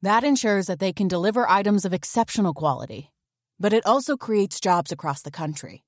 that 0.01 0.23
ensures 0.23 0.67
that 0.67 0.79
they 0.79 0.91
can 0.91 1.07
deliver 1.07 1.47
items 1.47 1.85
of 1.85 1.93
exceptional 1.93 2.53
quality, 2.53 3.11
but 3.59 3.73
it 3.73 3.85
also 3.85 4.17
creates 4.17 4.59
jobs 4.59 4.91
across 4.91 5.21
the 5.21 5.31
country. 5.31 5.83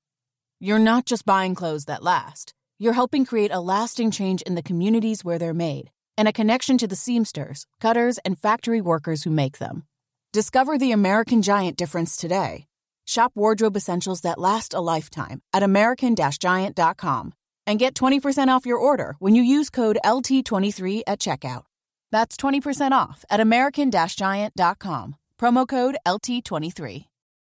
You're 0.60 0.78
not 0.78 1.04
just 1.04 1.24
buying 1.24 1.54
clothes 1.54 1.86
that 1.86 2.02
last, 2.02 2.54
you're 2.78 2.92
helping 2.92 3.24
create 3.24 3.50
a 3.52 3.60
lasting 3.60 4.12
change 4.12 4.42
in 4.42 4.54
the 4.54 4.62
communities 4.62 5.24
where 5.24 5.38
they're 5.38 5.54
made 5.54 5.90
and 6.16 6.28
a 6.28 6.32
connection 6.32 6.78
to 6.78 6.86
the 6.86 6.94
seamsters, 6.94 7.66
cutters, 7.80 8.18
and 8.24 8.38
factory 8.38 8.80
workers 8.80 9.24
who 9.24 9.30
make 9.30 9.58
them. 9.58 9.84
Discover 10.32 10.78
the 10.78 10.92
American 10.92 11.42
Giant 11.42 11.76
difference 11.76 12.16
today. 12.16 12.66
Shop 13.06 13.32
wardrobe 13.34 13.76
essentials 13.76 14.20
that 14.20 14.38
last 14.38 14.74
a 14.74 14.80
lifetime 14.80 15.42
at 15.52 15.64
American 15.64 16.14
Giant.com 16.14 17.32
and 17.66 17.78
get 17.78 17.94
20% 17.94 18.48
off 18.48 18.66
your 18.66 18.78
order 18.78 19.16
when 19.18 19.34
you 19.34 19.42
use 19.42 19.70
code 19.70 19.98
LT23 20.04 21.02
at 21.06 21.18
checkout. 21.18 21.62
That's 22.14 22.36
20% 22.36 22.92
off 22.92 23.24
at 23.28 23.40
American 23.40 23.90
Giant.com. 23.90 25.16
Promo 25.36 25.66
code 25.66 25.96
LT23. 26.06 27.06